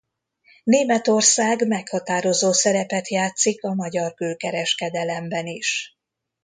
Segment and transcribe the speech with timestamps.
[0.63, 5.97] Németország meghatározó szerepet játszik a magyar külkereskedelemben is.